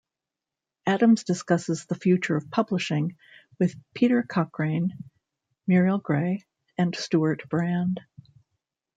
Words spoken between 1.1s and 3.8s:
discusses the future of publishing with